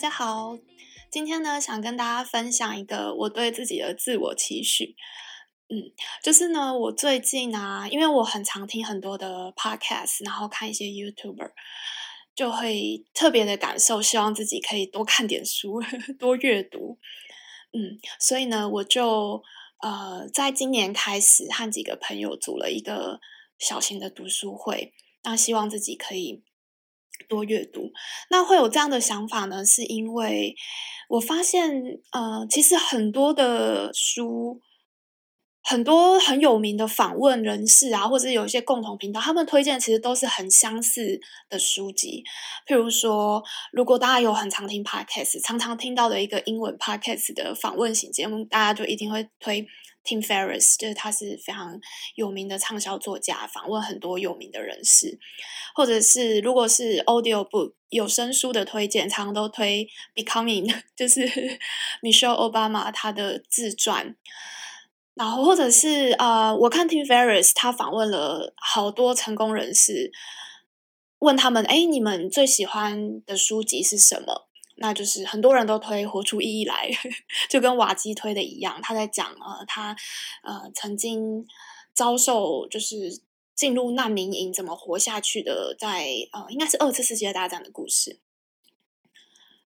[0.00, 0.56] 大家好，
[1.10, 4.96] 今天呢，想跟大家分享一个我对自己的自我期许。
[5.68, 11.50] 嗯，就是呢，我最近啊，因为我很常听很多的 podcast，然后看一些 YouTuber，
[12.34, 15.82] 就会特别的感受，希望自己可以多看点书，
[16.18, 16.98] 多阅读。
[17.74, 19.42] 嗯，所以呢，我就
[19.82, 23.20] 呃，在今年开始和几个朋友组了一个
[23.58, 24.94] 小型的读书会，
[25.24, 26.42] 那希望自己可以。
[27.28, 27.90] 多阅读，
[28.30, 29.64] 那会有这样的想法呢？
[29.64, 30.54] 是因为
[31.08, 31.70] 我发现，
[32.12, 34.60] 呃，其实很多的书，
[35.62, 42.24] 很多很有名的访问人士啊，或者有一些共同频道，他们推荐其实都是很相似的书籍。
[42.66, 49.66] 譬如说，如果大家有很常听 podcast，常常听到的一个英文 podcast 的访问型节目，大家就一定会推。
[50.04, 51.78] Tim Ferriss 就是他是非常
[52.14, 55.18] 有名的畅销作家，访问很多有名的人士，
[55.74, 61.20] 或者是如果是 audio book 有声书的推荐，常常都推 Becoming， 就是
[62.02, 64.16] Michelle Obama 他的自传，
[65.14, 70.10] 然后或者是呃，我看 Tim Ferriss 他访问了好多成功人士，
[71.18, 74.49] 问他们，哎，你们最喜欢的书籍是什么？
[74.82, 76.88] 那就是很多人都推《活出意义来》，
[77.50, 79.94] 就跟瓦基推的一样，他在讲呃，他
[80.42, 81.46] 呃曾经
[81.92, 83.20] 遭受就是
[83.54, 88.20] 进入难民营怎么活下去的在，在呃应该是二次世界大战的故事，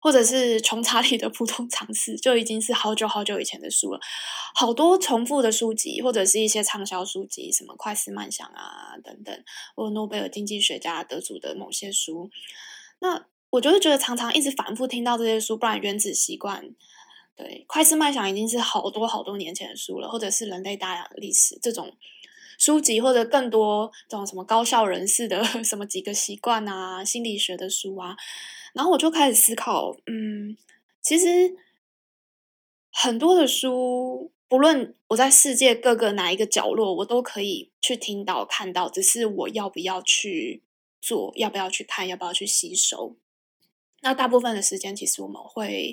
[0.00, 4.00] 或者是穷查理的普通常识，就已经是好久好久以前的书了。
[4.56, 9.44] 好多重复的书籍，或者是一些畅销书籍，什么快思慢想啊等等，
[9.76, 12.28] 或诺贝尔经济学家得主的某些书，
[12.98, 13.26] 那。
[13.56, 16.62] 我就是觉得常常一直反复听到这些书，不然《原子习惯》
[17.34, 21.90] 对《快思慢想》已经是好多好多年前的书了，或者是《人类大量的历史》这种
[22.58, 28.14] 书籍，或者更多这种什么高效人士的 什么几个习惯啊、心理学的书啊，
[28.74, 30.54] 然后我就开始思考，嗯，
[31.00, 31.56] 其实
[32.92, 40.62] 很多的书，不论我在世界各个哪一个角落，我都可以去听到、看到，只是我要不要去
[41.00, 43.16] 做，要不要去看，要不要去吸收。
[44.06, 45.92] 那大部分的时间，其实我们会，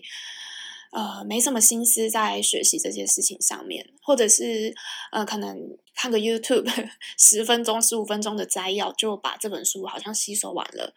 [0.92, 4.72] 呃，没什么心思在学习这件事情上面，或者是
[5.12, 5.58] 呃，可能
[5.96, 6.72] 看个 YouTube
[7.18, 10.94] 十分钟、十五分钟的摘要，就把这本书好像吸收完了。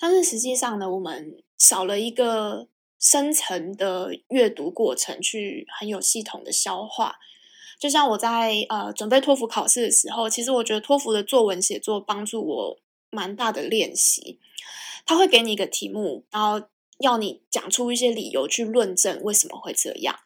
[0.00, 2.66] 但是实际上呢，我们少了一个
[2.98, 7.18] 深层的阅读过程，去很有系统的消化。
[7.78, 12.78] 就像我在呃准备托福考试的时候，其实我觉得托福的作文写作帮助我
[13.12, 14.40] 蛮大的练习。
[15.06, 16.66] 他会给你一个题目，然后
[16.98, 20.18] 要你讲出一些理由去论证为什么会这样。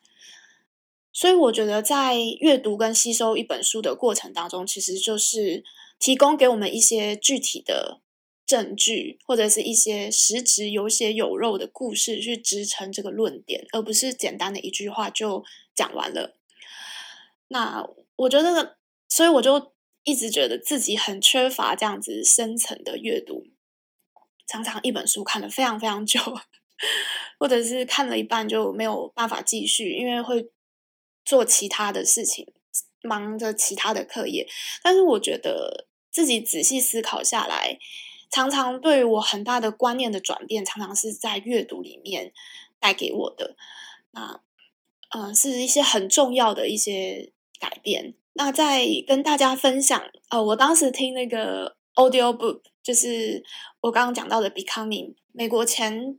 [1.13, 5.65] 所以我觉得，在阅读跟吸收一本书的过程当中，其实就是
[5.99, 8.03] 提供给我们一些具体的
[8.45, 15.43] 证据，或者是一些实质有血有肉的故事去支撑这个论点，而不是简单的一句话就
[15.75, 16.37] 讲完了。
[17.49, 18.77] 那我觉得，
[19.09, 19.73] 所以我就
[20.07, 23.49] 一直觉得自己很缺乏这样子深层的阅读。
[24.47, 26.21] 常常一本书看了非常非常久，
[27.41, 30.49] 或者是看了一半就没有办法继续，因为会
[31.25, 32.47] 做其他的事情，
[33.03, 34.49] 忙着其他的课业。
[34.81, 37.77] 但是我觉得自己仔细思考下来，
[38.31, 42.33] 常常对我很大的观念的转变，常常是在阅读里面
[42.79, 43.57] 带给我的。
[44.13, 44.41] 那
[45.11, 48.15] 嗯、是一些很重要的一些改变。
[48.37, 52.61] 那在跟大家分享，呃，我当时听那个 audio book。
[52.83, 53.43] 就是
[53.81, 56.17] 我刚刚讲到的《Becoming》，美国前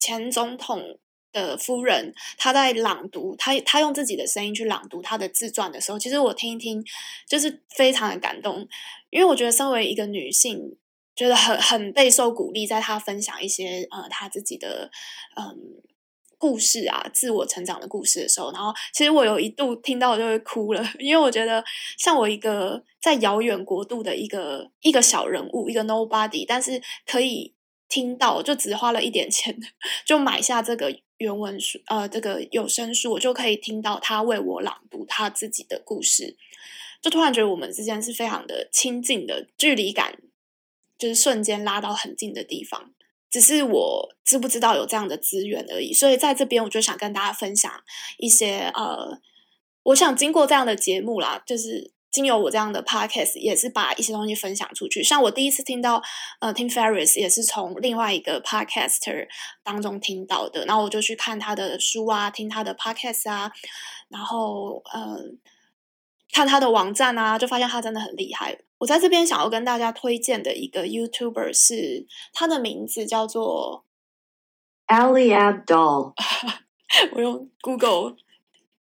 [0.00, 0.98] 前总统
[1.32, 6.82] 的夫人，她在朗读，她她用自己的声音去朗读她的自传的时候，其实我听一听，
[7.28, 8.66] 就是非常的感动，
[9.10, 10.76] 因为我觉得身为一个女性，
[11.14, 14.90] 觉得很很备受鼓励，在她分享一些呃她自己的
[15.36, 15.80] 嗯。
[16.40, 21.62] 故事啊，自我成长的故事的时候，然后其实我有一度听到我就会哭了，因为我觉得
[21.98, 27.52] 像我一个在遥远国度的一个一个小人物，一个 nobody，但是可以
[27.90, 29.54] 听到，就只花了一点钱
[30.06, 36.38] 就买下这个原文书，呃，这个有声书，我就可以听到他为我朗读他自己的故事，
[37.02, 40.18] 就突然觉得我们之间是非常的亲近的，距离感
[40.96, 42.94] 就是瞬间拉到很近的地方。
[43.30, 47.70] 只是我知不知道有这样的资源而已，所以在这边我就想跟大家分享
[48.18, 49.18] 一些呃，
[49.84, 55.00] 我想经过这样的节目啦，就是经由我这样的 podcast，也是把一些东西分享出去。
[55.00, 56.02] 像我第一次听到
[56.40, 59.28] 呃，Tim Ferris 也是从另外一个 podcaster
[59.62, 63.52] 当中听到的，然后我就去看他的书啊，听他的 podcast 啊，
[64.08, 65.20] 然后呃，
[66.32, 68.58] 看他的网站啊，就发现他真的很厉害。
[68.78, 73.84] 我在这边想要跟大家推荐的一个 YouTuber 是，他的名字叫做
[74.86, 76.14] Ali Abdaal。
[77.12, 78.16] 我用 Google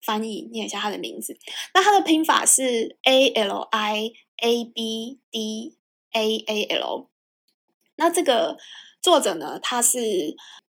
[0.02, 1.38] 翻译念一下他的名字。
[1.74, 4.12] 那他的拼法是 A L I
[4.42, 5.78] A B D
[6.14, 7.10] A A L。
[7.96, 8.58] 那这个
[9.02, 10.00] 作者呢，他是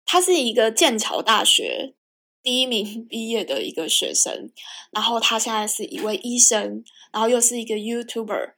[0.05, 1.93] 他是一个剑桥大学
[2.43, 4.51] 第一名毕业的一个学生，
[4.91, 8.53] 然后他现在是一位医生，然后又是一个 YouTuber。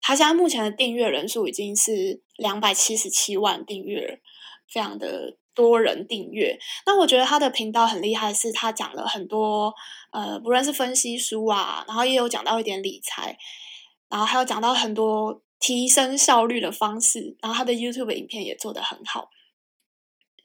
[0.00, 4.20] 他现在目前的订阅人数已经是两百七十七万订阅，
[4.68, 6.56] 非常的多人订阅。
[6.86, 9.74] 那我觉得他的频道很厉害，是他讲了很多
[10.12, 13.36] 呃，不论是分析书啊，然后也有讲到一点理财，
[14.08, 17.36] 然后还有讲到很多提升效率的方式。
[17.40, 19.30] 然后他的 YouTube 影片也做得很好，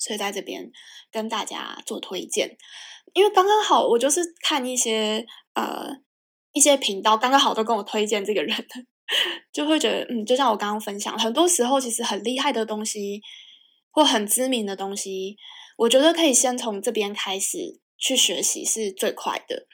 [0.01, 0.69] 所以在这边
[1.11, 2.57] 跟大家做推荐。
[3.13, 5.89] 因为刚刚好，我就是看一些呃
[6.53, 8.55] 一些频道，刚刚好都跟我推荐这个人。
[9.51, 13.21] 就会觉得，嗯，就像我刚刚分享，很多时候其实很厉害的东西，
[13.89, 15.35] 或很知名的东西，
[15.77, 19.67] 我觉得可以先从这边开始去学习是最快的。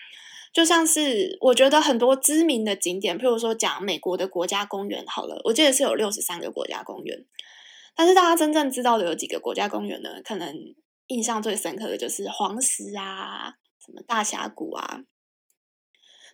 [0.52, 7.16] 就像是我觉得很多知名的景点，譬如说讲美国的国家公园好了，我记得是有六十三个国家公园，
[7.98, 10.22] 但是大家真正知道的有几个国家公园呢？
[10.24, 10.56] 可能
[11.08, 13.56] 印象最深刻的就是黄石啊，
[13.86, 15.02] 什么大峡谷啊。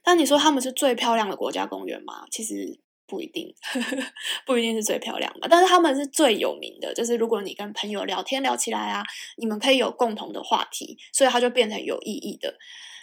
[0.04, 2.25] 但你说他们是最漂亮的国家公园吗？
[2.30, 2.80] 其实。
[3.06, 3.54] 不一定，
[4.48, 6.92] 不一定是最漂亮的，但是他们是最有名的。
[6.95, 9.04] 就是如果你跟朋友聊天聊起来啊，
[9.38, 12.57] 你们可以有共同的话题，所以它就变成有意义的，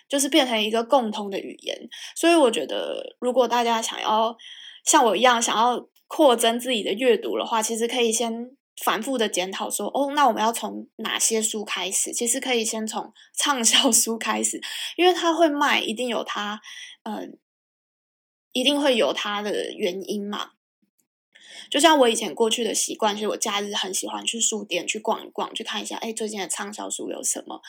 [0.08, 1.88] 就是变成一个共同的语言。
[2.16, 4.36] 所以我觉得，如果大家想要
[4.84, 8.50] 像我一样想要扩增自己的阅读的话，其实可以先
[8.82, 12.12] 反复的检讨说，哦，那我们要从哪些书开始？
[12.12, 14.60] 其实可以先从 畅销书开始，
[14.96, 16.60] 因为它会卖，一定有它，
[17.02, 17.38] 嗯、
[18.52, 20.52] 一定会有它的原因嘛？
[21.70, 27.60] 就像我以前过去的习惯，其实我假日很喜欢去书店去逛一逛，去看一下，哎，最近的畅销书有什么。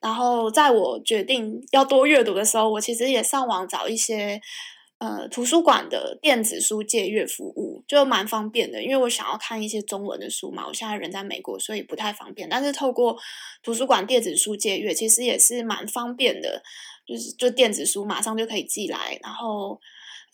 [0.00, 4.40] 然后在我决定要多阅读的时候，我其实也上网找一些
[5.02, 8.80] 呃图书馆的电子书借阅服务，就蛮方便的。
[8.80, 12.48] 因为我想要看一些中文的书嘛，我现在人在美国，所以不太方便。
[12.48, 13.18] 但是透过
[13.64, 16.62] 图书馆电子书借阅，其实也是蛮方便的，
[17.04, 19.80] 就是就电子书马上就可以寄来，然后。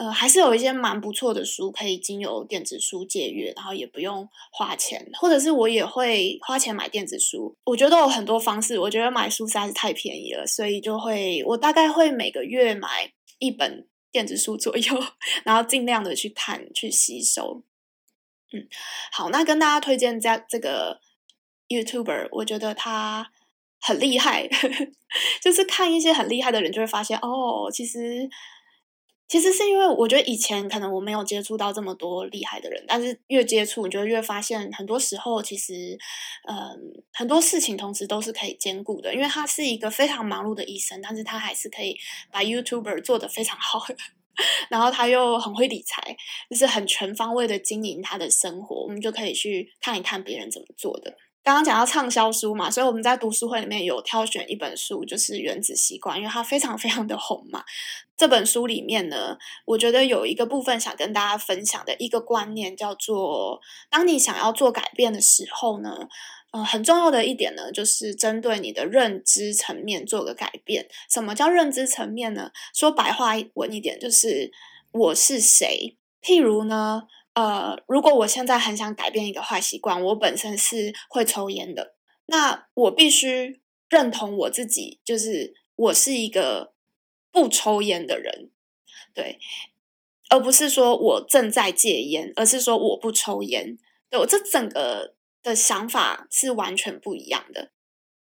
[0.00, 7.56] 呃，还是有一些蛮不错的书可以经由电子书借阅，然后也不用花钱，或者是我也会花钱买电子书。
[7.64, 15.04] 我觉得有很多方式，我觉得买书实在是太便宜了，所以就会我大概会每个月买一本电子书左右，
[15.44, 17.62] 然后尽量的去看去吸收。
[18.52, 18.66] 嗯，
[19.12, 21.00] 好，那跟大家推荐这这个
[21.68, 23.30] YouTuber，我觉得他
[23.80, 24.48] 很厉害，
[25.42, 28.28] 就是看一些很厉害的人就会发现哦，其实。
[29.28, 35.98] 其实是因为我觉得以前可能我没有接触到这么多厉害的人，但是越接触，你就越发现很多时候其实，
[36.48, 36.56] 嗯，
[37.12, 39.14] 很多事情同时都是可以兼顾的。
[39.14, 41.94] 因为他是一个非常忙碌的医生，但是他还是可以
[42.32, 43.84] 把 YouTuber 做得非常好，
[44.70, 46.16] 然后他又很会理财，
[46.48, 48.82] 就是很全方位的经营他的生活。
[48.82, 51.14] 我们就可以去看一看别人怎么做的。
[51.48, 57.64] 刚刚讲到畅销书嘛，所以我们在读书会里面有挑选一本书，就是《原子习惯》，因为它非常非常的红嘛。
[58.18, 66.06] 这本书里面呢，我觉得有一个部分想跟大家分享的一个观念，叫做当你想要做改变的时候呢，
[66.50, 70.86] 呃，很重要的一点呢，就是针对你的认知层面做个改变。
[71.08, 72.50] 什么叫认知层面呢？
[72.74, 74.52] 说白话文一点，就是
[74.92, 75.96] 我是谁。
[76.22, 77.04] 譬如呢。
[77.38, 81.94] 呃，如果我现在很想改变一个坏习惯，我本身是会抽烟的，
[82.26, 86.72] 那我必须认同我自己，就是我是一个
[87.30, 88.50] 不抽烟的人，
[89.14, 89.38] 对，
[90.28, 93.78] 而不是说我正在戒烟，而是说我不抽烟，
[94.10, 97.70] 对，我这整个的想法是完全不一样的。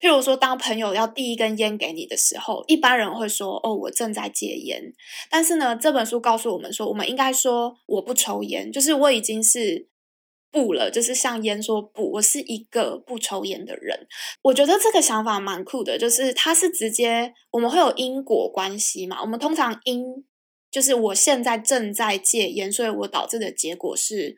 [0.03, 4.93] 譬如说，当朋友要递一根烟给你的时候，一般人会说：“哦，我正在戒烟。”
[5.31, 9.87] 但是呢，这本书告诉我们说，我们应该说：“我不抽烟。”就是我已经是
[10.51, 12.11] 不了，就是向烟说不。
[12.11, 14.05] 我是一个不抽烟的人。
[14.41, 19.21] 我觉得这个想法蛮酷的，就是它是直接我们会有因果关系嘛。
[19.21, 20.03] 我们通常因
[20.69, 24.35] 就是我现在正在戒烟，所以我导致的结果是。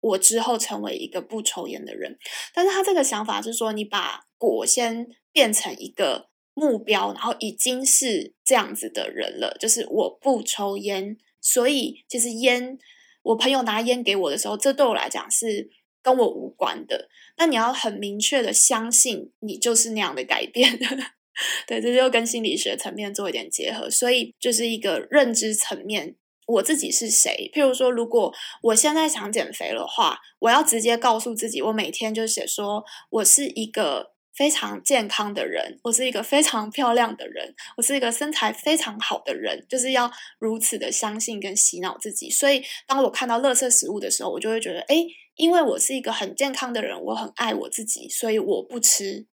[0.00, 2.16] 我之后成为一个不抽烟的人，
[2.54, 12.78] 但是他这个想法是说，你把果先变成一个目标，然后已经是这样子的人了，就是我不抽烟，所以其实烟，
[13.22, 15.70] 我朋友拿烟给我的时候，这对我来讲是
[16.02, 17.08] 跟我无关的。
[17.36, 20.78] 那你要很明确的相信，你就是那样的改变，
[21.66, 26.16] 对，这就跟心理学层面做一点结合，所以就是一个认知层面。
[26.46, 27.50] 我自己是谁？
[27.52, 42.30] 譬如说，如果我现在想减肥的话，我要直接告诉自己，我每天就写说，我是一个非常健康的人，我是一个非常漂亮的人，我是一个身材非常好的人，就是要如此的相信跟洗脑自己。
[42.30, 45.04] 所以，当我看到垃圾食物的时候，我就会觉得，诶，
[45.34, 49.26] 因为我是一个很健康的人，我很爱我自己，所以我不吃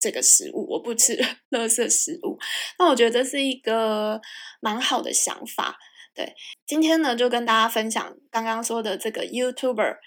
[0.00, 1.16] 这个食物，我不吃
[1.50, 2.36] 垃圾食物。
[2.80, 4.20] 那我觉得这是一个
[4.60, 5.78] 蛮好的想法。
[6.16, 6.34] 对，
[6.66, 9.98] 今天呢，就跟大家分享刚刚说的这个 YouTuber。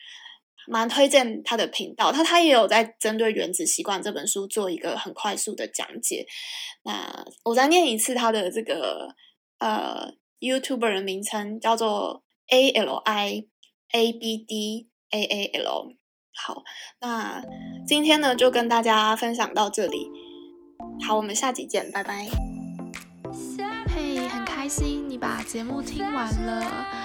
[0.68, 6.26] 蛮推荐他的频道，他他也有在针对《原子习惯》这本书做一个很快速的讲解。
[6.84, 9.16] 那我再念一次他的这个
[9.60, 13.46] 呃 YouTuber 的名称，叫做 A L I
[13.92, 15.96] A B D A A L。
[16.34, 16.64] 好，
[17.00, 17.42] 那
[17.88, 20.10] 今天呢就跟大家分享到这里。
[21.08, 22.28] 好，我们下集见，拜拜。
[23.88, 27.05] 嘿很开心你把节目听完了。